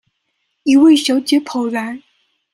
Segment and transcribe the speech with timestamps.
[0.63, 2.01] 一位小姐跑來